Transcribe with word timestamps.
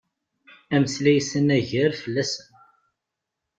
Ameslay-is 0.75 1.29
anagar 1.39 1.91
fell-asen. 2.01 2.49